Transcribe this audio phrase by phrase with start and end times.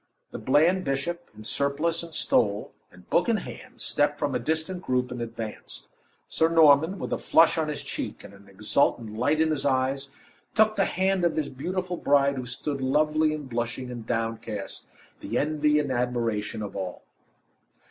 [0.31, 4.81] The bland bishop, in surplice and stole, and book in hand, stepped from a distant
[4.81, 5.89] group, and advanced.
[6.27, 10.09] Sir Norman, with a flush on his cheek, and an exultant light in his eyes,
[10.55, 14.87] took the hand of his beautiful bride who stood lovely, and blushing, and downcast,
[15.19, 17.03] the envy and admiration of all.